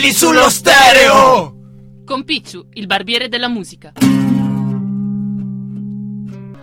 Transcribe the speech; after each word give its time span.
peli 0.00 0.14
sullo 0.14 0.48
stereo! 0.48 1.54
Con 2.06 2.24
Picciu, 2.24 2.68
il 2.72 2.86
barbiere 2.86 3.28
della 3.28 3.48
musica. 3.48 3.92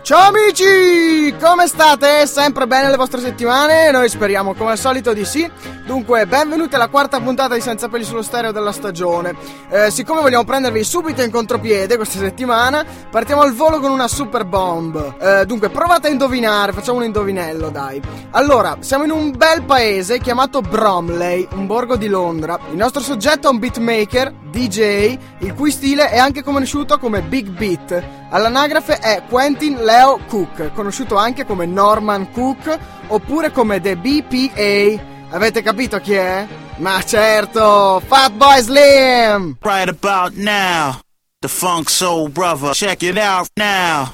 Ciao 0.02 0.30
amici! 0.30 1.36
Come 1.40 1.68
state? 1.68 2.26
Sempre 2.26 2.66
bene 2.66 2.90
le 2.90 2.96
vostre 2.96 3.22
settimane? 3.22 3.92
Noi 3.92 4.10
speriamo 4.10 4.56
come 4.56 4.72
al 4.72 4.80
solito 4.80 5.14
di 5.14 5.24
sì. 5.24 5.48
Dunque, 5.88 6.28
benvenuti 6.28 6.76
alla 6.76 6.90
quarta 6.90 7.22
puntata 7.22 7.56
di 7.56 7.62
Senza 7.62 7.88
peli 7.88 8.04
sullo 8.04 8.22
stereo 8.22 8.52
della 8.52 8.74
stagione. 8.74 9.34
Eh, 9.70 9.90
siccome 9.90 10.20
vogliamo 10.20 10.44
prendervi 10.44 10.84
subito 10.84 11.22
in 11.22 11.32
contropiede 11.32 11.96
questa 11.96 12.20
settimana, 12.20 12.86
partiamo 13.10 13.42
al 13.42 13.54
volo 13.54 13.80
con 13.80 13.92
una 13.92 14.10
super 14.10 14.44
bomb. 14.44 15.16
Eh, 15.18 15.46
dunque, 15.46 15.70
provate 15.70 16.10
a 16.10 16.12
indovinare, 16.12 16.74
facciamo 16.74 16.98
un 16.98 17.06
indovinello, 17.06 17.70
dai. 17.70 18.02
Allora, 18.32 18.76
siamo 18.82 19.06
in 19.06 19.12
un 19.12 19.32
bel 19.38 19.64
paese 19.64 20.20
chiamato 20.20 20.60
Bromley, 20.60 21.48
un 21.54 21.66
borgo 21.68 21.96
di 21.96 22.08
Londra. 22.10 22.60
Il 22.70 22.76
nostro 22.76 23.02
soggetto 23.02 23.48
è 23.48 23.52
un 23.52 23.60
beatmaker, 23.60 24.34
DJ, 24.52 25.18
il 25.40 25.54
cui 25.54 25.72
stile 25.72 26.10
è 26.10 26.18
anche 26.18 26.44
conosciuto 26.44 27.00
come 27.00 27.22
Big 27.22 27.48
Beat. 27.48 28.04
All'anagrafe 28.32 28.98
è 28.98 29.24
Quentin 29.30 29.78
Leo 29.86 30.20
Cook, 30.28 30.74
conosciuto 30.74 31.16
anche 31.16 31.46
come 31.46 31.66
Norman 31.66 32.30
Cook 32.32 32.78
oppure 33.08 33.54
come 33.54 33.80
The 33.80 33.96
BPA. 33.96 35.16
Avete 35.30 35.62
capito 35.62 36.00
chi 36.00 36.14
è? 36.14 36.48
Ma 36.78 37.04
certo, 37.04 38.02
Fatboy 38.06 38.62
Slim! 38.62 39.58
Right 39.62 39.90
about 39.90 40.36
now, 40.36 41.02
the 41.42 41.50
Funk 41.50 41.90
Soul 41.90 42.30
Brother. 42.30 42.72
Check 42.74 43.04
it 43.04 43.18
out 43.18 43.50
now. 43.58 44.14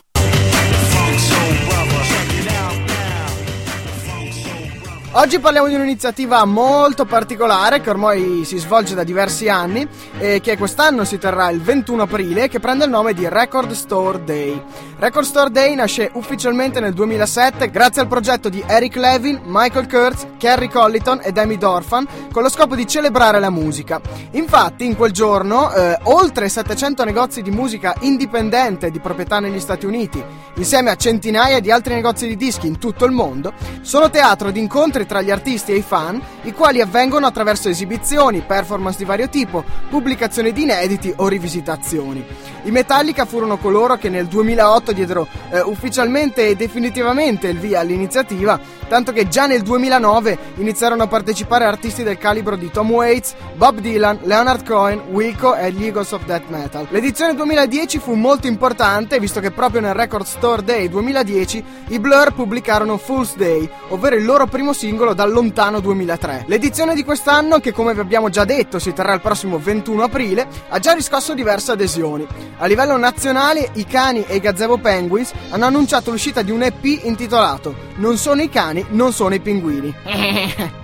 Oggi 5.16 5.38
parliamo 5.38 5.68
di 5.68 5.76
un'iniziativa 5.76 6.44
molto 6.44 7.06
particolare 7.06 7.82
che 7.82 7.92
ormai 7.92 8.44
si 8.46 8.58
svolge 8.58 8.96
da 8.96 9.04
diversi 9.04 9.48
anni 9.48 9.88
e 10.18 10.42
che 10.42 10.58
quest'anno 10.58 11.04
si 11.04 11.20
terrà 11.20 11.52
il 11.52 11.62
21 11.62 12.02
aprile 12.02 12.48
che 12.48 12.60
prende 12.60 12.86
il 12.86 12.90
nome 12.90 13.14
di 13.14 13.30
Record 13.30 13.74
Store 13.74 14.24
Day. 14.24 14.60
Record 14.98 15.26
Store 15.26 15.52
Day 15.52 15.76
nasce 15.76 16.10
ufficialmente 16.14 16.80
nel 16.80 16.94
2007 16.94 17.70
grazie 17.70 18.02
al 18.02 18.08
progetto 18.08 18.50
di 18.50 18.64
Eric 18.66 18.96
Levin, 18.96 19.40
Michael 19.46 19.88
Kurtz, 19.88 20.26
Kerry 20.40 20.68
Colliton 20.68 21.20
e 21.22 21.32
Demi 21.32 21.60
Dorfan 21.60 22.08
con 22.32 22.42
lo 22.42 22.50
scopo 22.50 22.74
di 22.74 22.88
celebrare 22.88 23.40
la 23.40 23.52
musica. 23.52 24.02
Infatti 24.32 24.84
in 24.84 24.96
quel 24.96 25.12
giorno 25.12 25.72
eh, 25.72 25.96
oltre 26.06 26.50
700 26.50 27.04
negozi 27.04 27.44
di 27.44 27.52
musica 27.52 27.94
indipendente 28.00 28.90
di 28.90 29.00
proprietà 29.00 29.40
negli 29.40 29.60
Stati 29.60 29.86
Uniti, 29.86 30.24
insieme 30.56 30.90
a 30.90 30.96
centinaia 30.96 31.60
di 31.60 31.70
altri 31.70 31.94
negozi 31.94 32.26
di 32.28 32.36
dischi 32.36 32.66
in 32.66 32.80
tutto 32.80 33.06
il 33.06 33.12
mondo, 33.12 33.54
sono 33.82 34.10
teatro 34.10 34.50
di 34.50 34.60
incontri 34.60 35.03
tra 35.06 35.22
gli 35.22 35.32
artisti 35.32 35.72
e 35.72 35.78
i 35.78 35.82
fan, 35.82 36.22
i 36.44 36.54
quali 36.54 36.82
avvengono 36.82 37.26
attraverso 37.26 37.70
esibizioni, 37.70 38.42
performance 38.42 38.98
di 38.98 39.06
vario 39.06 39.30
tipo, 39.30 39.64
pubblicazioni 39.90 40.52
di 40.52 40.64
inediti 40.64 41.14
o 41.16 41.28
rivisitazioni. 41.28 42.26
I 42.64 42.72
Metallica 42.72 43.26
furono 43.26 43.58
coloro 43.58 43.98
che 43.98 44.10
nel 44.10 44.28
2008 44.28 44.92
diedero 44.94 45.28
eh, 45.50 45.60
ufficialmente 45.62 46.48
e 46.48 46.56
definitivamente 46.56 47.48
il 47.48 47.60
via 47.60 47.82
all'iniziativa, 47.82 48.60
tanto 48.88 49.12
che 49.12 49.28
già 49.28 49.48
nel 49.48 49.62
2009 49.62 50.38
iniziarono 50.56 51.04
a 51.04 51.08
partecipare 51.08 51.66
artisti 51.66 52.04
del 52.04 52.18
calibro 52.18 52.56
di 52.56 52.72
Tom 52.72 52.92
Waits, 52.92 53.36
Bob 53.56 53.80
Dylan, 53.80 54.20
Leonard 54.24 54.66
Cohen, 54.66 55.02
Wilco 55.12 55.56
e 55.56 55.72
gli 55.72 55.84
Eagles 55.84 56.12
of 56.12 56.26
Death 56.26 56.48
Metal. 56.48 56.88
L'edizione 56.90 57.36
2010 57.36 58.00
fu 58.00 58.14
molto 58.14 58.48
importante 58.48 59.20
visto 59.20 59.40
che 59.40 59.52
proprio 59.52 59.82
nel 59.82 59.94
Record 59.94 60.26
Store 60.26 60.64
Day 60.64 60.88
2010 60.88 61.64
i 61.88 62.00
Blur 62.00 62.34
pubblicarono 62.34 62.98
Fool's 62.98 63.36
Day, 63.36 63.70
ovvero 63.90 64.16
il 64.16 64.24
loro 64.24 64.48
primo 64.48 64.72
singolo 64.72 64.93
dal 64.94 65.32
lontano 65.32 65.80
2003. 65.80 66.46
L'edizione 66.48 66.94
di 66.94 67.04
quest'anno, 67.04 67.60
che 67.60 67.72
come 67.72 67.96
vi 67.96 68.00
abbiamo 68.00 68.30
già 68.30 68.46
detto 68.46 68.78
si 68.78 68.94
terrà 68.94 69.14
il 69.14 69.22
prossimo 69.22 69.58
21 69.58 70.04
aprile, 70.04 70.48
ha 70.70 70.78
già 70.78 70.94
riscosso 70.94 71.34
diverse 71.34 71.72
adesioni. 71.72 72.28
A 72.58 72.66
livello 72.68 72.96
nazionale 72.96 73.72
i 73.74 73.86
cani 73.86 74.24
e 74.28 74.36
i 74.36 74.40
gazebo 74.40 74.78
penguins 74.78 75.34
hanno 75.50 75.66
annunciato 75.66 76.12
l'uscita 76.12 76.44
di 76.44 76.52
un 76.52 76.62
EP 76.62 76.84
intitolato 76.84 77.76
Non 77.96 78.18
sono 78.18 78.44
i 78.44 78.50
cani, 78.50 78.86
non 78.90 79.12
sono 79.12 79.34
i 79.34 79.40
pinguini. 79.40 79.94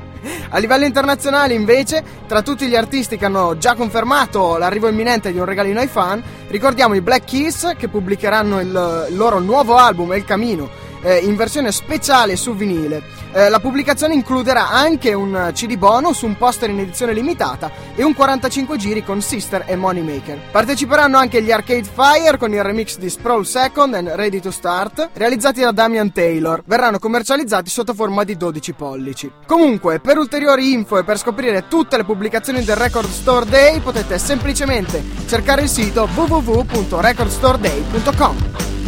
A 0.49 0.57
livello 0.57 0.85
internazionale, 0.85 1.53
invece, 1.53 2.03
tra 2.27 2.41
tutti 2.41 2.67
gli 2.67 2.75
artisti 2.75 3.15
che 3.15 3.25
hanno 3.25 3.57
già 3.57 3.75
confermato 3.75 4.57
l'arrivo 4.57 4.89
imminente 4.89 5.31
di 5.31 5.37
un 5.37 5.45
regalino 5.45 5.79
ai 5.79 5.87
fan, 5.87 6.21
ricordiamo 6.47 6.95
i 6.95 7.01
Black 7.01 7.25
Keys 7.25 7.75
che 7.77 7.87
pubblicheranno 7.87 8.59
il, 8.59 9.07
il 9.09 9.15
loro 9.15 9.39
nuovo 9.39 9.75
album 9.75 10.11
El 10.11 10.25
Camino 10.25 10.69
eh, 11.01 11.17
in 11.19 11.35
versione 11.35 11.71
speciale 11.71 12.35
su 12.35 12.55
vinile. 12.55 13.18
Eh, 13.31 13.49
la 13.49 13.59
pubblicazione 13.59 14.15
includerà 14.15 14.69
anche 14.69 15.13
un 15.13 15.51
CD 15.53 15.77
bonus, 15.77 16.21
un 16.21 16.35
poster 16.35 16.71
in 16.71 16.79
edizione 16.79 17.13
limitata 17.13 17.69
e 17.95 18.03
un 18.03 18.15
45 18.15 18.75
giri 18.77 19.03
con 19.03 19.21
Sister 19.21 19.65
e 19.67 19.75
Moneymaker. 19.75 20.39
Parteciperanno 20.51 21.15
anche 21.15 21.43
gli 21.43 21.51
Arcade 21.51 21.83
Fire 21.83 22.37
con 22.37 22.51
il 22.51 22.63
remix 22.63 22.97
di 22.97 23.07
Sprawl 23.09 23.45
Second 23.45 23.93
and 23.93 24.07
Ready 24.09 24.39
to 24.39 24.49
Start, 24.49 25.11
realizzati 25.13 25.61
da 25.61 25.71
Damian 25.71 26.11
Taylor. 26.11 26.63
Verranno 26.65 26.97
commercializzati 26.97 27.69
sotto 27.69 27.93
forma 27.93 28.23
di 28.23 28.35
12 28.35 28.73
pollici. 28.73 29.31
Comunque, 29.45 29.99
per 29.99 30.17
ulteriori 30.17 30.71
info 30.71 30.97
e 30.97 31.03
per 31.03 31.19
scoprire 31.19 31.67
tutte 31.67 31.97
le 31.97 32.05
pubblicazioni 32.05 32.63
del 32.63 32.77
Record 32.77 33.09
Store 33.09 33.45
Day 33.45 33.79
potete 33.79 34.17
semplicemente 34.17 35.03
cercare 35.27 35.61
il 35.61 35.69
sito 35.69 36.09
www.recordstoreday.com. 36.15 38.78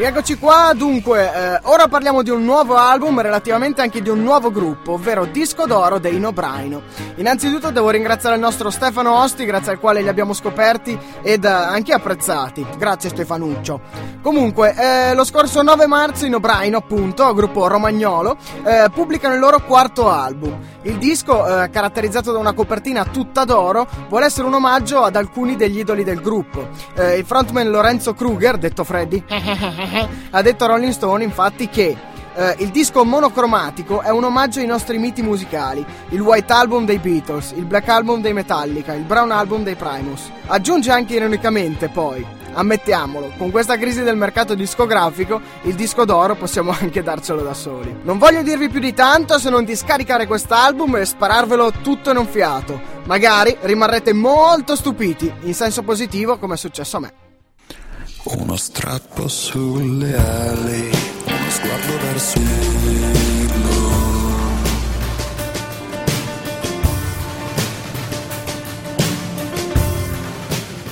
Rieccoci 0.00 0.38
qua, 0.38 0.72
dunque, 0.74 1.30
eh, 1.30 1.60
ora 1.64 1.86
parliamo 1.86 2.22
di 2.22 2.30
un 2.30 2.42
nuovo 2.42 2.76
album, 2.76 3.20
relativamente 3.20 3.82
anche 3.82 4.00
di 4.00 4.08
un 4.08 4.22
nuovo 4.22 4.50
gruppo, 4.50 4.92
ovvero 4.92 5.26
Disco 5.26 5.66
d'Oro 5.66 5.98
dei 5.98 6.18
Nobraino. 6.18 6.80
Innanzitutto 7.16 7.70
devo 7.70 7.90
ringraziare 7.90 8.36
il 8.36 8.40
nostro 8.40 8.70
Stefano 8.70 9.20
Osti, 9.20 9.44
grazie 9.44 9.72
al 9.72 9.78
quale 9.78 10.00
li 10.00 10.08
abbiamo 10.08 10.32
scoperti 10.32 10.98
ed 11.20 11.44
eh, 11.44 11.48
anche 11.48 11.92
apprezzati. 11.92 12.64
Grazie 12.78 13.10
Stefanuccio. 13.10 13.80
Comunque, 14.22 14.74
eh, 14.74 15.14
lo 15.14 15.22
scorso 15.22 15.60
9 15.60 15.86
marzo 15.86 16.24
i 16.24 16.30
Nobraino, 16.30 16.78
appunto, 16.78 17.34
gruppo 17.34 17.66
romagnolo, 17.66 18.38
eh, 18.64 18.88
pubblicano 18.90 19.34
il 19.34 19.40
loro 19.40 19.62
quarto 19.66 20.10
album. 20.10 20.58
Il 20.82 20.96
disco, 20.96 21.46
eh, 21.46 21.68
caratterizzato 21.68 22.32
da 22.32 22.38
una 22.38 22.54
copertina 22.54 23.04
tutta 23.04 23.44
d'oro, 23.44 23.86
vuole 24.08 24.24
essere 24.24 24.46
un 24.46 24.54
omaggio 24.54 25.02
ad 25.02 25.14
alcuni 25.14 25.56
degli 25.56 25.80
idoli 25.80 26.04
del 26.04 26.22
gruppo. 26.22 26.68
Eh, 26.94 27.18
il 27.18 27.26
frontman 27.26 27.68
Lorenzo 27.68 28.14
Kruger, 28.14 28.56
detto 28.56 28.82
Freddy, 28.82 29.22
ha 30.30 30.42
detto 30.42 30.66
Rolling 30.66 30.92
Stone 30.92 31.24
infatti 31.24 31.68
che 31.68 31.96
eh, 32.34 32.54
il 32.58 32.70
disco 32.70 33.04
monocromatico 33.04 34.00
è 34.02 34.10
un 34.10 34.24
omaggio 34.24 34.60
ai 34.60 34.66
nostri 34.66 34.98
miti 34.98 35.22
musicali, 35.22 35.84
il 36.10 36.20
White 36.20 36.52
Album 36.52 36.84
dei 36.84 36.98
Beatles, 36.98 37.52
il 37.52 37.64
Black 37.64 37.88
Album 37.88 38.20
dei 38.20 38.32
Metallica, 38.32 38.94
il 38.94 39.02
Brown 39.02 39.30
Album 39.30 39.62
dei 39.62 39.74
Primus. 39.74 40.30
Aggiunge 40.46 40.90
anche 40.90 41.14
ironicamente 41.14 41.88
poi, 41.88 42.24
ammettiamolo, 42.52 43.32
con 43.36 43.50
questa 43.50 43.76
crisi 43.76 44.02
del 44.02 44.16
mercato 44.16 44.54
discografico, 44.54 45.40
il 45.62 45.74
disco 45.74 46.04
d'oro 46.04 46.34
possiamo 46.36 46.74
anche 46.78 47.02
darcelo 47.02 47.42
da 47.42 47.54
soli. 47.54 47.94
Non 48.02 48.18
voglio 48.18 48.42
dirvi 48.42 48.68
più 48.68 48.80
di 48.80 48.94
tanto 48.94 49.38
se 49.38 49.50
non 49.50 49.64
di 49.64 49.74
scaricare 49.74 50.26
quest'album 50.26 50.96
e 50.96 51.04
spararvelo 51.04 51.72
tutto 51.82 52.10
in 52.10 52.16
un 52.16 52.26
fiato. 52.26 52.98
Magari 53.04 53.56
rimarrete 53.60 54.12
molto 54.12 54.76
stupiti, 54.76 55.32
in 55.42 55.54
senso 55.54 55.82
positivo 55.82 56.38
come 56.38 56.54
è 56.54 56.58
successo 56.58 56.96
a 56.98 57.00
me. 57.00 57.12
Uno 58.22 58.54
strappo 58.56 59.28
sulle 59.28 60.14
ali, 60.14 60.90
uno 61.24 61.50
sguardo 61.50 61.98
verso 62.02 62.38
il 62.38 63.10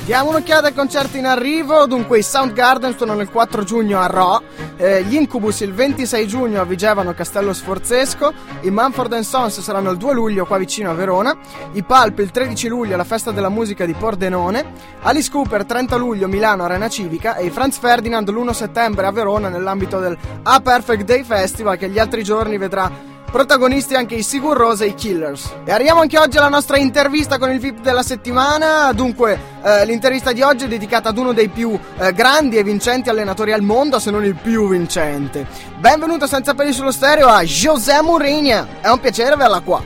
Diamo 0.08 0.30
un'occhiata 0.30 0.69
ai 0.69 0.72
concerti 0.72 1.19
in 1.19 1.26
arrivo, 1.26 1.86
dunque 1.86 2.20
i 2.20 2.22
Soundgarden 2.22 2.96
suonano 2.96 3.20
il 3.20 3.28
4 3.28 3.62
giugno 3.62 4.00
a 4.00 4.06
Ro, 4.06 4.42
eh, 4.78 5.02
gli 5.02 5.16
Incubus 5.16 5.60
il 5.60 5.75
26 5.75 6.26
giugno 6.26 6.60
a 6.60 6.64
Vigevano 6.64 7.12
Castello 7.12 7.52
Sforzesco, 7.52 8.32
i 8.62 8.70
Manford 8.70 9.19
Sons 9.19 9.60
saranno 9.60 9.90
il 9.90 9.96
2 9.96 10.14
luglio 10.14 10.46
qua 10.46 10.56
vicino 10.56 10.90
a 10.90 10.94
Verona, 10.94 11.36
i 11.72 11.82
Pulp 11.82 12.20
il 12.20 12.30
13 12.30 12.69
luglio 12.69 12.94
alla 12.94 13.04
Festa 13.04 13.32
della 13.32 13.48
Musica 13.48 13.84
di 13.84 13.92
Pordenone, 13.92 14.64
Alice 15.02 15.30
Cooper 15.30 15.64
30 15.64 15.96
luglio 15.96 16.28
Milano 16.28 16.64
Arena 16.64 16.88
Civica 16.88 17.34
e 17.34 17.46
i 17.46 17.50
Franz 17.50 17.78
Ferdinand 17.78 18.28
l'1 18.30 18.50
settembre 18.50 19.06
a 19.06 19.10
Verona 19.10 19.48
nell'ambito 19.48 19.98
del 19.98 20.16
A 20.44 20.60
Perfect 20.60 21.04
Day 21.04 21.25
Festival 21.25 21.76
che 21.76 21.88
gli 21.88 21.98
altri 21.98 22.22
giorni 22.22 22.56
vedrà 22.56 23.07
protagonisti 23.30 23.94
anche 23.94 24.14
i 24.14 24.22
Sigur 24.22 24.56
Rose 24.56 24.84
e 24.84 24.88
i 24.88 24.94
Killers. 24.94 25.54
E 25.64 25.72
arriviamo 25.72 26.00
anche 26.00 26.19
oggi 26.19 26.38
alla 26.38 26.48
nostra 26.48 26.78
intervista 26.78 27.38
con 27.38 27.50
il 27.50 27.60
VIP 27.60 27.80
della 27.80 28.02
settimana. 28.02 28.92
Dunque, 28.92 29.38
eh, 29.62 29.84
l'intervista 29.84 30.32
di 30.32 30.42
oggi 30.42 30.64
è 30.64 30.69
dedicata 30.69 31.10
ad 31.10 31.19
uno 31.19 31.32
dei 31.32 31.48
più 31.48 31.78
eh, 31.98 32.12
grandi 32.12 32.56
e 32.56 32.62
vincenti 32.62 33.08
allenatori 33.08 33.52
al 33.52 33.62
mondo, 33.62 33.98
se 33.98 34.10
non 34.10 34.25
il 34.25 34.34
più 34.34 34.69
vincente. 34.69 35.46
Benvenuto 35.78 36.26
senza 36.26 36.54
peli 36.54 36.72
sullo 36.72 36.90
stereo 36.90 37.28
a 37.28 37.42
José 37.42 38.00
Mourinho. 38.02 38.66
È 38.80 38.88
un 38.88 39.00
piacere 39.00 39.34
averla 39.34 39.60
qua. 39.60 39.82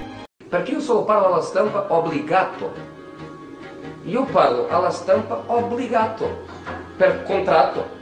Perché 0.49 0.73
io 0.73 0.81
solo 0.81 1.05
parlo 1.05 1.27
alla 1.27 1.43
stampa 1.43 1.87
obbligato. 1.89 2.73
Io 4.05 4.25
parlo 4.25 4.69
alla 4.69 4.91
stampa 4.91 5.43
obbligato 5.47 6.45
per 6.97 7.25
contratto. 7.25 8.01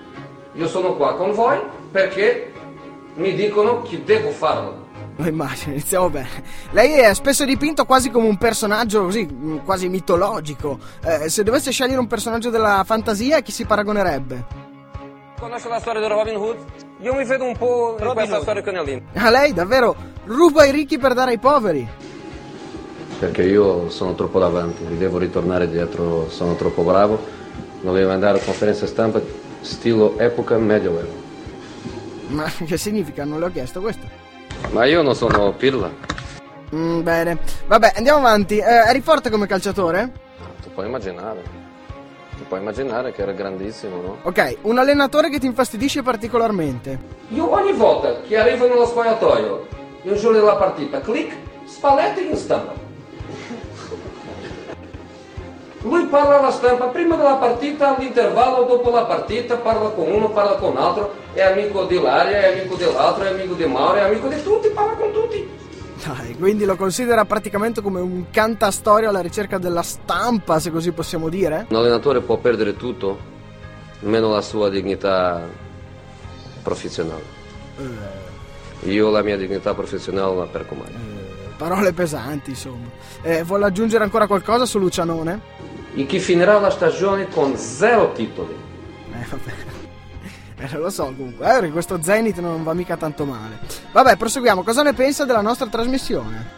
io 0.55 0.67
sono 0.67 0.95
qua 0.97 1.15
con 1.15 1.33
voi 1.33 1.59
perché 1.93 2.53
mi 3.15 3.35
dicono 3.35 3.83
che 3.83 4.03
devo 4.05 4.31
farlo. 4.31 4.80
Lo 5.21 5.29
immagino, 5.29 5.73
iniziamo 5.73 6.09
bene. 6.09 6.29
Lei 6.71 6.93
è 6.93 7.13
spesso 7.13 7.45
dipinto 7.45 7.85
quasi 7.85 8.11
come 8.11 8.27
un 8.27 8.39
personaggio 8.39 9.05
così, 9.05 9.29
quasi 9.63 9.91
mitologico. 9.91 10.79
Eh, 11.05 11.29
se 11.29 11.43
dovesse 11.43 11.71
scegliere 11.71 12.01
un 12.01 12.07
personaggio 12.07 12.49
della 12.49 12.83
fantasia, 12.87 13.37
a 13.37 13.41
chi 13.41 13.53
si 13.53 13.67
paragonerebbe? 13.67 14.45
Conosce 15.39 15.69
la 15.69 15.79
storia 15.79 16.01
di 16.01 16.07
Robin 16.07 16.37
Hood? 16.37 16.57
Io 17.01 17.15
mi 17.15 17.25
vedo 17.25 17.45
un 17.45 17.55
po' 17.55 17.97
in 18.01 18.13
questa 18.13 18.41
storia 18.41 18.63
con 18.63 18.77
Elin. 18.77 19.03
A 19.13 19.29
lei, 19.29 19.53
davvero, 19.53 19.95
ruba 20.25 20.65
i 20.65 20.71
ricchi 20.71 20.97
per 20.97 21.13
dare 21.13 21.33
ai 21.33 21.39
poveri. 21.39 21.87
Perché 23.19 23.43
io 23.43 23.91
sono 23.91 24.15
troppo 24.15 24.39
davanti, 24.39 24.97
devo 24.97 25.19
ritornare 25.19 25.69
dietro, 25.69 26.31
sono 26.31 26.55
troppo 26.55 26.83
bravo. 26.83 27.23
Dovevo 27.83 28.11
andare 28.11 28.39
a 28.39 28.43
conferenze 28.43 28.87
stampa 28.87 29.21
stilo 29.61 30.19
epoca 30.19 30.57
medioevo. 30.57 31.13
Ma 32.29 32.51
che 32.65 32.79
significa? 32.79 33.25
Non 33.25 33.39
le 33.39 33.47
ho 33.47 33.51
chiesto 33.51 33.83
questo. 33.83 34.20
Ma 34.71 34.85
io 34.85 35.03
non 35.03 35.15
sono 35.15 35.53
pirla. 35.53 35.91
Mm, 36.75 37.03
bene. 37.03 37.39
Vabbè, 37.67 37.95
andiamo 37.97 38.19
avanti. 38.19 38.59
Eh, 38.59 38.89
eri 38.89 39.01
forte 39.01 39.31
come 39.31 39.47
calciatore? 39.47 40.13
Tu 40.63 40.73
puoi 40.73 40.87
immaginare. 40.87 41.43
Tu 42.37 42.47
puoi 42.47 42.61
immaginare 42.61 43.13
che 43.13 43.23
era 43.23 43.33
grandissimo, 43.33 44.01
no? 44.01 44.17
Ok, 44.23 44.59
un 44.63 44.79
allenatore 44.79 45.29
che 45.31 45.39
ti 45.39 45.47
infastidisce 45.47 46.03
particolarmente. 46.03 46.99
Io 47.29 47.53
ogni 47.53 47.73
volta 47.73 48.21
che 48.21 48.39
arrivo 48.39 48.69
nello 48.69 48.87
spogliatoio, 48.87 49.67
il 50.03 50.15
giorno 50.17 50.39
della 50.39 50.57
partita, 50.57 51.01
clic, 51.01 51.35
Spalletti 51.67 52.29
in 52.29 52.37
stampa. 52.37 52.90
Lui 55.83 56.05
parla 56.07 56.39
alla 56.39 56.51
stampa 56.51 56.87
prima 56.89 57.17
della 57.17 57.37
partita, 57.37 57.97
all'intervallo, 57.97 58.65
dopo 58.65 58.91
la 58.91 59.05
partita, 59.05 59.57
parla 59.57 59.89
con 59.89 60.11
uno, 60.11 60.29
parla 60.29 60.57
con 60.57 60.75
l'altro, 60.75 61.15
è 61.33 61.41
amico 61.41 61.85
di 61.85 61.99
Laria, 61.99 62.39
è 62.39 62.59
amico 62.59 62.75
dell'altro, 62.77 63.25
è 63.25 63.29
amico 63.31 63.55
di 63.55 63.65
Mauro, 63.65 63.95
è 63.95 64.01
amico 64.03 64.29
di 64.29 64.43
tutti, 64.43 64.69
parla 64.69 64.93
con 64.93 65.11
tutti. 65.13 65.49
Dai, 66.05 66.37
quindi 66.37 66.67
lo 66.67 66.77
considera 66.77 67.25
praticamente 67.25 67.81
come 67.81 68.01
un 68.01 68.27
cantastoria 68.31 69.09
alla 69.09 69.21
ricerca 69.21 69.57
della 69.57 69.83
stampa, 69.83 70.59
se 70.59 70.71
così 70.71 70.93
possiamo 70.93 71.31
dire? 71.31 71.67
Un 71.71 71.77
allenatore 71.77 72.21
può 72.21 72.37
perdere 72.37 72.77
tutto, 72.77 73.19
meno 74.01 74.31
la 74.33 74.43
sua 74.43 74.69
dignità 74.69 75.43
professionale. 76.63 77.39
Io 78.85 79.11
la 79.11 79.23
mia 79.23 79.37
dignità 79.37 79.75
professionale 79.75 80.27
non 80.27 80.39
la 80.39 80.47
perco 80.47 80.75
mai. 80.75 80.89
Eh, 80.89 81.55
parole 81.57 81.93
pesanti, 81.93 82.51
insomma. 82.51 82.89
Eh, 83.23 83.43
vuole 83.45 83.67
aggiungere 83.67 84.05
ancora 84.05 84.27
qualcosa 84.27 84.65
su 84.65 84.79
Lucianone? 84.79 85.41
E 85.95 86.07
che 86.07 86.19
finirà 86.19 86.59
la 86.61 86.71
stagione 86.71 87.29
con 87.29 87.57
zero 87.57 88.13
titoli. 88.13 88.55
Eh, 89.13 89.27
vabbè. 89.29 89.53
Eh, 90.63 90.69
non 90.73 90.83
lo 90.83 90.91
so 90.91 91.05
comunque, 91.17 91.47
eh, 91.47 91.53
perché 91.55 91.71
questo 91.71 92.03
Zenith 92.03 92.37
non 92.39 92.63
va 92.63 92.75
mica 92.75 92.99
tanto 92.99 93.25
male. 93.25 93.61
Vabbè, 93.93 94.19
proseguiamo. 94.19 94.63
Cosa 94.63 94.83
ne 94.83 94.93
pensa 94.93 95.25
della 95.25 95.41
nostra 95.41 95.67
trasmissione? 95.69 96.51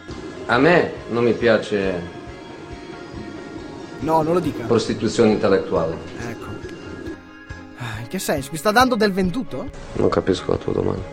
A 0.47 0.57
me 0.57 0.91
non 1.07 1.23
mi 1.23 1.31
piace 1.31 2.01
No, 3.99 4.21
non 4.21 4.33
lo 4.33 4.39
dica. 4.41 4.65
prostituzione 4.65 5.31
intellettuale. 5.31 5.95
Ecco. 6.27 6.45
Ah, 7.77 7.99
In 8.01 8.07
che 8.09 8.19
senso? 8.19 8.49
Mi 8.51 8.57
sta 8.57 8.71
dando 8.71 8.95
del 8.95 9.13
venduto? 9.13 9.69
Non 9.93 10.09
capisco 10.09 10.51
la 10.51 10.57
tua 10.57 10.73
domanda. 10.73 11.03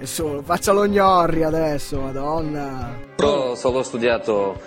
E 0.00 0.06
solo, 0.08 0.40
faccia 0.42 0.72
lo 0.72 0.86
gnorri 0.88 1.44
adesso, 1.44 2.00
madonna. 2.00 2.94
Io 3.18 3.54
solo 3.56 3.80
ho 3.80 3.82
studiato 3.82 4.58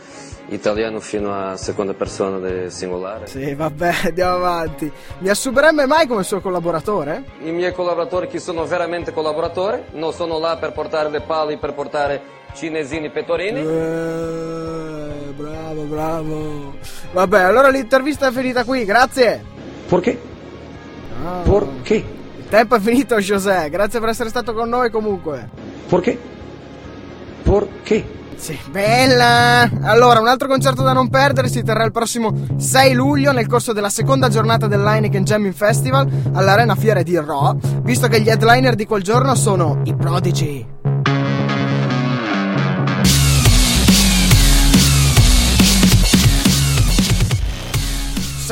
italiano 0.50 1.00
fino 1.00 1.34
a 1.34 1.58
seconda 1.58 1.94
persona 1.94 2.38
del 2.38 2.72
singolare. 2.72 3.28
Sì, 3.28 3.54
vabbè, 3.54 3.94
andiamo 4.06 4.36
avanti. 4.36 4.92
Mi 5.20 5.30
assumerebbe 5.30 5.86
mai 5.86 6.08
come 6.08 6.24
suo 6.24 6.40
collaboratore? 6.42 7.24
I 7.44 7.52
miei 7.52 7.74
collaboratori 7.74 8.28
che 8.28 8.40
sono 8.40 8.66
veramente 8.66 9.12
collaboratori 9.14 9.84
non 9.94 10.14
sono 10.14 10.40
là 10.40 10.58
per 10.58 10.72
portare 10.72 11.10
le 11.10 11.22
pali, 11.22 11.58
per 11.58 11.74
portare 11.74 12.22
cinesini 12.54 13.10
pecorini. 13.10 13.60
Eh, 13.60 15.34
bravo, 15.36 15.82
bravo. 15.84 16.74
Vabbè, 17.12 17.42
allora 17.42 17.70
l'intervista 17.70 18.28
è 18.28 18.32
finita 18.32 18.64
qui, 18.64 18.86
grazie. 18.86 19.44
Perché? 19.88 20.20
Ah, 21.24 21.42
Perché? 21.44 21.96
Il 22.38 22.48
tempo 22.50 22.76
è 22.76 22.80
finito, 22.80 23.18
José. 23.18 23.70
Grazie 23.70 24.00
per 24.00 24.10
essere 24.10 24.30
stato 24.30 24.54
con 24.54 24.70
noi 24.70 24.90
comunque. 24.90 25.50
Perché? 25.88 26.18
Perché? 27.44 28.06
Sì, 28.38 28.58
bella! 28.70 29.70
Allora, 29.82 30.20
un 30.20 30.28
altro 30.28 30.48
concerto 30.48 30.84
da 30.84 30.94
non 30.94 31.10
perdere 31.10 31.48
si 31.48 31.64
terrà 31.64 31.84
il 31.84 31.92
prossimo 31.92 32.32
6 32.58 32.94
luglio 32.94 33.32
nel 33.32 33.48
corso 33.48 33.74
della 33.74 33.90
seconda 33.90 34.30
giornata 34.30 34.68
dell'Heineken 34.68 35.24
Jamming 35.24 35.54
Festival 35.54 36.08
all'Arena 36.34 36.76
Fiere 36.76 37.04
di 37.04 37.18
Raw, 37.18 37.58
visto 37.82 38.08
che 38.08 38.22
gli 38.22 38.30
headliner 38.30 38.76
di 38.76 38.86
quel 38.86 39.02
giorno 39.02 39.34
sono 39.36 39.82
i 39.86 39.96
Prodigy. 39.96 40.75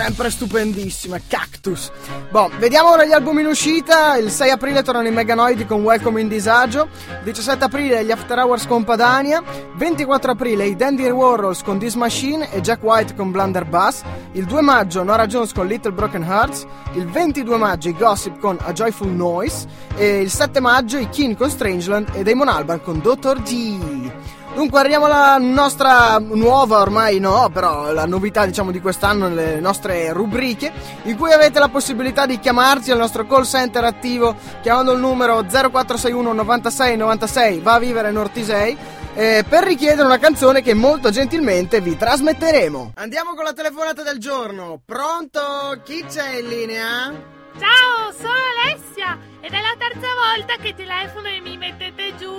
Sempre 0.04 0.32
stupendissima, 0.32 1.18
Cactus. 1.26 1.90
Boh, 2.30 2.52
vediamo 2.60 2.92
ora 2.92 3.06
gli 3.06 3.14
album 3.14 3.40
in 3.40 3.46
uscita. 3.46 4.18
Il 4.18 4.32
6 4.32 4.50
aprile 4.50 4.84
tornano 4.84 5.08
i 5.08 5.12
Meganoidi 5.12 5.66
con 5.66 5.82
Welcome 5.82 6.20
in 6.20 6.28
Disagio. 6.28 6.90
17 7.24 7.64
aprile 7.64 8.04
gli 8.04 8.12
After 8.12 8.38
Hours 8.38 8.68
con 8.68 8.84
Padania. 8.84 9.42
24 9.78 10.32
aprile 10.32 10.66
i 10.66 10.76
Dandy 10.76 11.10
Warhols 11.10 11.64
con 11.64 11.80
This 11.80 11.96
Machine 11.96 12.52
e 12.52 12.60
Jack 12.60 12.84
White 12.84 13.16
con 13.16 13.32
Blunderbuss. 13.32 14.02
Il 14.34 14.44
2 14.44 14.62
maggio 14.62 15.04
Nora 15.04 15.26
Jones 15.26 15.54
con 15.54 15.68
Little 15.68 15.94
Broken 15.94 16.24
Hearts. 16.24 16.66
Il 16.96 17.08
22 17.08 17.56
maggio 17.56 17.88
i 17.88 17.96
Gossip 17.96 18.40
con 18.40 18.58
A 18.60 18.74
Joyful 18.74 19.08
Noise. 19.08 19.68
E 19.96 20.20
il 20.20 20.30
7 20.30 20.60
maggio 20.60 20.98
i 20.98 21.08
Keen 21.08 21.38
con 21.38 21.50
Strangeland 21.50 22.10
e 22.12 22.24
Damon 22.24 22.50
Alban 22.50 22.82
con 22.82 23.00
Dr. 23.00 23.42
G. 23.42 24.13
Dunque 24.54 24.80
arriviamo 24.80 25.06
alla 25.06 25.38
nostra 25.40 26.20
nuova 26.20 26.80
ormai 26.80 27.20
no, 27.20 27.50
però 27.52 27.92
la 27.92 28.06
novità 28.06 28.46
diciamo 28.46 28.70
di 28.70 28.80
quest'anno 28.80 29.28
nelle 29.28 29.60
nostre 29.60 30.14
rubriche 30.14 30.72
in 31.04 31.18
cui 31.18 31.32
avete 31.32 31.58
la 31.58 31.70
possibilità 31.70 32.28
di 32.28 32.38
chiamarci 32.40 32.92
al 32.92 33.00
nostro 33.00 33.26
call 33.26 33.46
center 33.46 33.84
attivo 33.84 34.36
chiamando 34.62 34.92
il 34.92 35.00
numero 35.00 35.42
0461 35.42 36.34
96 36.34 36.98
96 36.98 37.60
va 37.62 37.74
a 37.74 37.80
vivere 37.80 38.12
in 38.12 38.18
Ortisei 38.18 38.78
eh, 39.16 39.44
per 39.48 39.64
richiedere 39.64 40.06
una 40.06 40.20
canzone 40.20 40.62
che 40.62 40.76
molto 40.76 41.10
gentilmente 41.10 41.82
vi 41.82 41.98
trasmetteremo. 41.98 42.94
Andiamo 42.96 43.34
con 43.34 43.46
la 43.46 43.54
telefonata 43.54 44.04
del 44.04 44.20
giorno. 44.20 44.82
Pronto? 44.86 45.82
Chi 45.84 46.06
c'è 46.08 46.38
in 46.38 46.48
linea? 46.48 47.12
Ciao, 47.60 48.12
sono 48.12 48.34
Alessia 48.66 48.93
ed 49.42 49.54
è 49.54 49.62
la 49.62 49.76
terza 49.78 50.08
volta 50.14 50.56
che 50.62 50.74
telefono 50.74 51.28
e 51.28 51.40
mi 51.42 51.58
mettete 51.58 52.16
giù. 52.18 52.32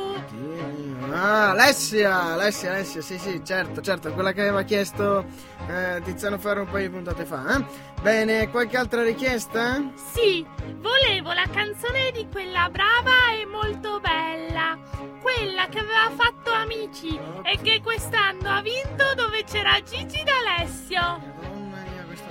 Ah, 1.12 1.50
Alessia, 1.50 2.32
Alessia, 2.32 2.70
Alessia, 2.72 3.00
sì, 3.02 3.18
sì, 3.18 3.42
certo, 3.44 3.80
certo, 3.80 4.12
quella 4.12 4.32
che 4.32 4.40
aveva 4.40 4.62
chiesto 4.62 5.24
eh, 5.68 6.00
Tiziano 6.02 6.38
Ferro 6.38 6.62
un 6.62 6.70
paio 6.70 6.88
di 6.88 6.94
puntate 6.94 7.24
fa. 7.24 7.56
eh? 7.56 7.64
Bene, 8.00 8.50
qualche 8.50 8.76
altra 8.76 9.02
richiesta? 9.02 9.80
Sì, 10.12 10.44
volevo 10.76 11.32
la 11.32 11.46
canzone 11.52 12.10
di 12.12 12.26
quella 12.30 12.68
brava 12.70 13.32
e 13.40 13.46
molto 13.46 14.00
bella. 14.00 14.78
Quella 15.20 15.66
che 15.68 15.78
aveva 15.78 16.10
fatto 16.14 16.52
Amici 16.52 17.18
e 17.42 17.58
che 17.62 17.80
quest'anno 17.82 18.50
ha 18.50 18.60
vinto 18.60 19.14
dove 19.14 19.44
c'era 19.44 19.80
Gigi 19.82 20.22
D'Alessio. 20.22 21.00
Madonna 21.00 21.76
mia, 21.90 22.04
questa 22.06 22.26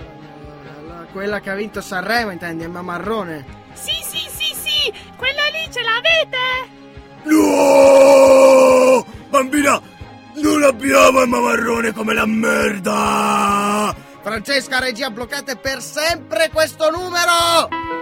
allora, 0.78 1.06
quella 1.12 1.40
che 1.40 1.50
ha 1.50 1.56
vinto 1.56 1.82
Sanremo, 1.82 2.32
intendi, 2.32 2.64
è 2.64 2.68
Mamarrone. 2.68 3.62
Sì, 3.74 3.96
sì, 4.04 4.23
quella 5.24 5.48
lì 5.54 5.72
ce 5.72 5.82
l'avete? 5.82 6.72
No! 7.24 9.06
Bambina, 9.30 9.82
non 10.36 10.64
abbiamo 10.64 11.22
il 11.22 11.30
mamarrone 11.30 11.94
come 11.94 12.14
la 12.14 12.26
merda! 12.26 13.96
Francesca, 14.22 14.80
regia, 14.80 15.10
bloccate 15.10 15.56
per 15.56 15.82
sempre 15.82 16.50
questo 16.50 16.90
numero! 16.90 17.93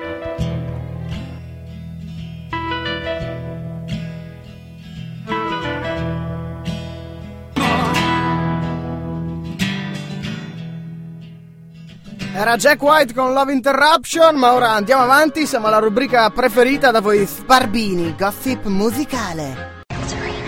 Era 12.42 12.56
Jack 12.56 12.82
White 12.82 13.14
con 13.14 13.34
Love 13.34 13.54
Interruption, 13.54 14.36
ma 14.36 14.54
ora 14.54 14.72
andiamo 14.72 15.04
avanti, 15.04 15.46
siamo 15.46 15.68
alla 15.68 15.78
rubrica 15.78 16.28
preferita 16.32 16.90
da 16.90 17.00
voi 17.00 17.30
Barbini, 17.46 18.16
Gossip 18.18 18.66
musicale. 18.66 19.84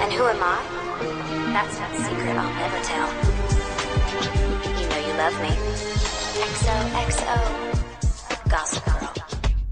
And 0.01 0.12
who 0.17 0.27
am 0.27 0.38
I? 0.38 1.53
That's 1.53 1.77
not 1.77 1.91
secret 2.03 2.35
I'll 2.35 2.50
never 2.55 2.79
tell. 2.81 3.07
You 4.79 4.88
know 4.88 4.97
you 5.05 5.15
love 5.17 5.39
me. 5.39 5.55
XOXO. 6.57 7.38
Gossip 8.50 8.83
Girl. 8.85 9.23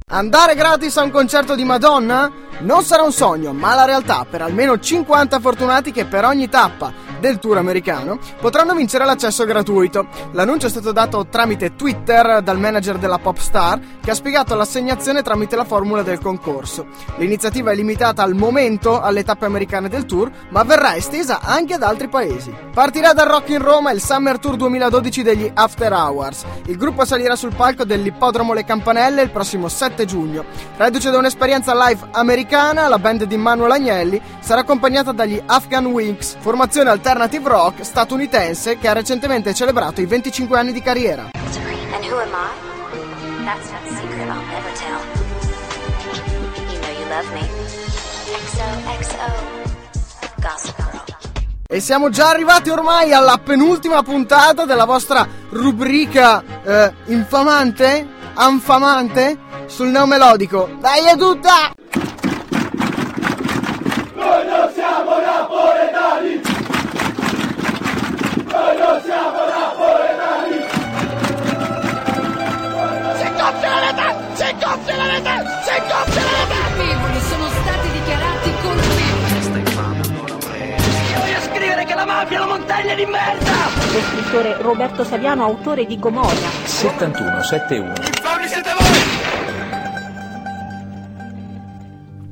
Andare 0.10 0.54
gratis 0.54 0.98
a 0.98 1.02
un 1.02 1.10
concerto 1.10 1.56
di 1.56 1.64
Madonna? 1.64 2.32
Non 2.60 2.84
sarà 2.84 3.02
un 3.02 3.14
sogno, 3.14 3.52
ma 3.52 3.74
la 3.74 3.86
realtà 3.86 4.28
per 4.30 4.44
almeno 4.44 4.78
50 4.78 5.40
fortunati 5.40 5.92
che 5.92 6.06
per 6.06 6.26
ogni 6.26 6.48
tappa 6.50 6.94
del 7.22 7.40
tour 7.40 7.58
americano, 7.58 8.20
potranno 8.42 8.74
vincere 8.76 9.06
l'accesso 9.06 9.46
gratuito. 9.46 10.08
L'annuncio 10.32 10.68
è 10.68 10.70
stato 10.70 10.92
dato 10.92 11.28
tramite 11.28 11.76
Twitter 11.76 12.42
dal 12.42 12.60
manager 12.60 12.98
della 12.98 13.20
pop 13.20 13.38
star, 13.38 13.80
che 14.02 14.12
ha 14.12 14.16
spiegato 14.16 14.56
l'assegnazione 14.56 15.22
tramite 15.22 15.56
la 15.56 15.64
formula 15.64 16.02
del 16.02 16.20
concorso. 16.20 16.88
L'iniziativa 17.18 17.72
è 17.72 17.76
limitata 17.76 18.24
al 18.24 18.34
momento 18.36 19.00
alle 19.00 19.24
tappe 19.24 19.46
americane 19.46 19.88
del 19.88 20.06
tour, 20.06 20.30
ma 20.50 20.64
verrà 20.64 20.96
estesa 20.96 21.40
anche 21.40 21.76
ad 21.76 21.84
altri 21.84 22.10
paesi. 22.10 22.54
Partirà 22.74 23.14
dal 23.14 23.28
Rock 23.28 23.50
in 23.50 23.62
Roma 23.62 23.92
il 23.92 24.02
Summer 24.02 24.40
Tour 24.40 24.56
2012 24.56 25.22
degli 25.24 25.52
After 25.54 25.94
Hours. 25.94 26.44
Il 26.66 26.78
gruppo 26.78 27.06
salirà 27.06 27.36
sul 27.36 27.54
palco 27.54 27.86
dell'Ippodromo 27.86 28.54
Le 28.54 28.66
Campanelle 28.66 29.22
il 29.22 29.30
prossimo 29.30 29.68
7 29.68 30.06
giugno. 30.06 30.44
Reduce 30.78 31.12
da 31.12 31.20
un'esperienza 31.20 31.76
live 31.88 32.08
americana, 32.12 32.88
la 32.88 32.98
band 32.98 33.26
di 33.26 33.38
Manuel 33.38 33.72
Agnelli 33.72 34.20
sarà 34.40 34.62
accompagnata 34.62 35.12
dagli 35.12 35.42
Afghan 35.46 35.86
Winks, 35.86 36.38
formazione 36.40 36.90
alternative 37.12 37.50
rock 37.50 37.84
statunitense 37.84 38.78
che 38.78 38.88
ha 38.88 38.94
recentemente 38.94 39.54
celebrato 39.54 40.00
i 40.00 40.06
25 40.06 40.58
anni 40.58 40.72
di 40.72 40.82
carriera. 40.82 41.32
E 51.68 51.80
siamo 51.82 52.10
già 52.10 52.30
arrivati 52.30 52.70
ormai 52.70 53.12
alla 53.12 53.38
penultima 53.44 54.04
puntata 54.04 54.64
della 54.64 54.86
vostra 54.86 55.28
rubrica 55.50 56.42
eh, 56.64 56.94
infamante, 57.08 58.08
anfamante 58.36 59.38
sul 59.66 59.88
neomelodico. 59.90 60.78
Dai 60.80 61.08
è 61.08 61.18
tutta! 61.18 61.81
Lo 82.84 84.02
scrittore 84.02 84.62
Roberto 84.62 85.04
Saviano, 85.04 85.44
autore 85.44 85.86
di 85.86 86.00
Gomorra. 86.00 86.50
71 86.66 87.44
71 87.44 87.94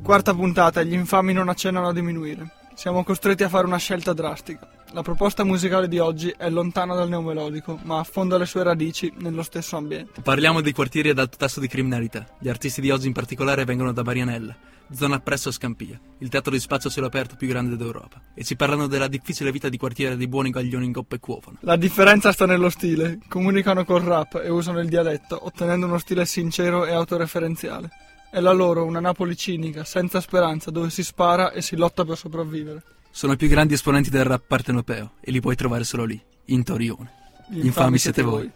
Quarta 0.02 0.34
puntata, 0.34 0.82
gli 0.82 0.92
infami 0.92 1.32
non 1.32 1.48
accennano 1.48 1.88
a 1.88 1.92
diminuire. 1.92 2.50
Siamo 2.74 3.04
costretti 3.04 3.44
a 3.44 3.48
fare 3.48 3.66
una 3.66 3.76
scelta 3.76 4.12
drastica. 4.12 4.66
La 4.92 5.02
proposta 5.02 5.44
musicale 5.44 5.86
di 5.86 5.98
oggi 6.00 6.34
è 6.36 6.50
lontana 6.50 6.94
dal 6.94 7.08
neomelodico, 7.08 7.78
ma 7.82 8.00
affonda 8.00 8.36
le 8.36 8.46
sue 8.46 8.64
radici 8.64 9.12
nello 9.18 9.44
stesso 9.44 9.76
ambiente. 9.76 10.20
Parliamo 10.20 10.62
dei 10.62 10.72
quartieri 10.72 11.10
ad 11.10 11.18
alto 11.18 11.36
tasso 11.36 11.60
di 11.60 11.68
criminalità. 11.68 12.26
Gli 12.38 12.48
artisti 12.48 12.80
di 12.80 12.90
oggi 12.90 13.06
in 13.06 13.12
particolare 13.12 13.64
vengono 13.64 13.92
da 13.92 14.02
Marianella, 14.02 14.56
zona 14.92 15.20
presso 15.20 15.50
Scampia, 15.50 16.00
il 16.18 16.28
teatro 16.28 16.52
di 16.52 16.60
spazio 16.60 16.88
a 16.88 16.92
cielo 16.92 17.06
aperto 17.06 17.36
più 17.36 17.48
grande 17.48 17.76
d'Europa, 17.76 18.20
e 18.34 18.44
ci 18.44 18.56
parlano 18.56 18.86
della 18.86 19.08
difficile 19.08 19.52
vita 19.52 19.68
di 19.68 19.76
quartiere 19.76 20.16
dei 20.16 20.28
buoni 20.28 20.50
gaglioni 20.50 20.86
in 20.86 20.92
coppa 20.92 21.16
e 21.16 21.18
cuovono. 21.20 21.58
La 21.60 21.76
differenza 21.76 22.32
sta 22.32 22.46
nello 22.46 22.70
stile. 22.70 23.18
Comunicano 23.28 23.84
col 23.84 24.02
rap 24.02 24.40
e 24.42 24.48
usano 24.48 24.80
il 24.80 24.88
dialetto, 24.88 25.44
ottenendo 25.44 25.86
uno 25.86 25.98
stile 25.98 26.24
sincero 26.26 26.84
e 26.84 26.92
autoreferenziale. 26.92 27.88
È 28.30 28.40
la 28.40 28.52
loro 28.52 28.84
una 28.84 29.00
Napoli 29.00 29.36
cinica, 29.36 29.84
senza 29.84 30.20
speranza, 30.20 30.70
dove 30.70 30.90
si 30.90 31.02
spara 31.02 31.52
e 31.52 31.62
si 31.62 31.76
lotta 31.76 32.04
per 32.04 32.16
sopravvivere. 32.16 32.82
Sono 33.10 33.32
i 33.32 33.36
più 33.36 33.48
grandi 33.48 33.74
esponenti 33.74 34.08
del 34.08 34.24
rap 34.24 34.42
partenopeo 34.46 35.12
e 35.20 35.32
li 35.32 35.40
puoi 35.40 35.56
trovare 35.56 35.82
solo 35.82 36.04
lì, 36.04 36.20
in 36.46 36.62
Torione. 36.62 37.12
Gli 37.48 37.66
infami 37.66 37.98
siete 37.98 38.22
voi. 38.22 38.48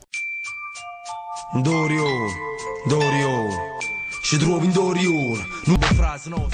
Dorio, 1.60 2.04
Dorio, 2.86 3.73
ci 4.24 4.38
trovi 4.38 4.64
in 4.64 4.72
Dorione. 4.72 5.46
Nuova 5.64 5.86
frase, 5.88 6.30
no, 6.30 6.48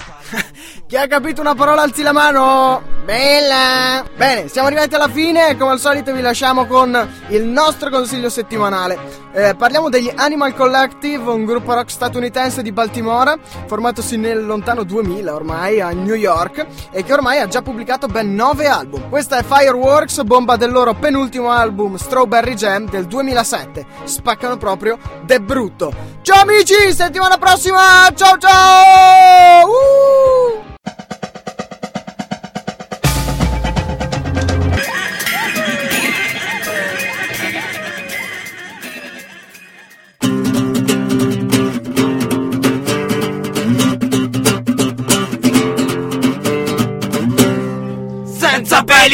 Chi 0.90 0.96
ha 0.96 1.06
capito 1.06 1.40
una 1.40 1.54
parola 1.54 1.82
alzi 1.82 2.02
la 2.02 2.10
mano! 2.10 2.82
Bella! 3.04 4.04
Bene, 4.16 4.48
siamo 4.48 4.66
arrivati 4.66 4.96
alla 4.96 5.06
fine 5.06 5.50
e 5.50 5.56
come 5.56 5.70
al 5.70 5.78
solito 5.78 6.12
vi 6.12 6.20
lasciamo 6.20 6.66
con 6.66 7.08
il 7.28 7.44
nostro 7.44 7.90
consiglio 7.90 8.28
settimanale. 8.28 8.98
Eh, 9.32 9.54
parliamo 9.54 9.88
degli 9.88 10.10
Animal 10.12 10.52
Collective, 10.52 11.30
un 11.30 11.44
gruppo 11.44 11.74
rock 11.74 11.92
statunitense 11.92 12.62
di 12.62 12.72
Baltimora, 12.72 13.38
formatosi 13.66 14.16
nel 14.16 14.44
lontano 14.44 14.82
2000 14.82 15.32
ormai 15.32 15.80
a 15.80 15.90
New 15.90 16.16
York 16.16 16.66
e 16.90 17.04
che 17.04 17.12
ormai 17.12 17.38
ha 17.38 17.46
già 17.46 17.62
pubblicato 17.62 18.08
ben 18.08 18.34
9 18.34 18.66
album. 18.66 19.08
Questa 19.10 19.38
è 19.38 19.44
Fireworks, 19.44 20.24
bomba 20.24 20.56
del 20.56 20.72
loro 20.72 20.94
penultimo 20.94 21.52
album 21.52 21.98
Strawberry 21.98 22.54
Jam 22.54 22.90
del 22.90 23.06
2007. 23.06 23.86
Spaccano 24.02 24.56
proprio 24.56 24.98
de 25.22 25.40
brutto. 25.40 25.92
Ciao 26.22 26.40
amici, 26.40 26.92
settimana 26.92 27.38
prossima! 27.38 28.10
Ciao 28.12 28.36
ciao! 28.38 29.68
Uh! 29.68 30.59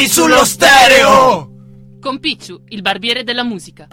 Sullo 0.07 0.45
stereo! 0.45 1.51
Con 1.99 2.19
Picciu, 2.19 2.61
il 2.69 2.81
barbiere 2.81 3.23
della 3.23 3.43
musica. 3.43 3.87